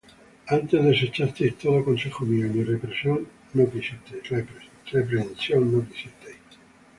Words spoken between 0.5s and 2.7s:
Antes desechasteis todo consejo mío, Y mi